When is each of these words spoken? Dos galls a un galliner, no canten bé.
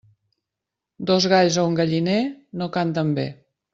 Dos 1.11 1.27
galls 1.33 1.59
a 1.63 1.67
un 1.73 1.77
galliner, 1.81 2.17
no 2.63 2.73
canten 2.79 3.13
bé. 3.21 3.27